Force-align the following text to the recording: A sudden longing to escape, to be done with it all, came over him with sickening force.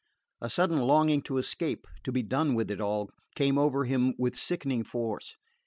A 0.41 0.49
sudden 0.49 0.79
longing 0.79 1.21
to 1.21 1.37
escape, 1.37 1.85
to 2.05 2.11
be 2.11 2.23
done 2.23 2.55
with 2.55 2.71
it 2.71 2.81
all, 2.81 3.11
came 3.35 3.59
over 3.59 3.85
him 3.85 4.15
with 4.17 4.35
sickening 4.35 4.83
force. 4.83 5.35